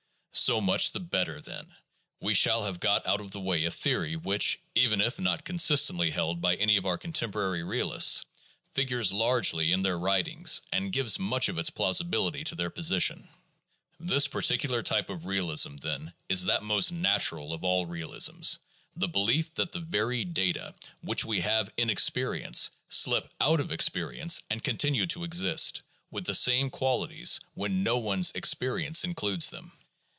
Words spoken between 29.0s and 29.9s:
includes them.